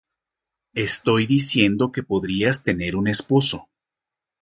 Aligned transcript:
Estoy 0.73 1.27
diciendo 1.27 1.91
que 1.91 2.01
podrías 2.01 2.63
tener 2.63 2.95
un 2.95 3.07
esposo. 3.07 3.69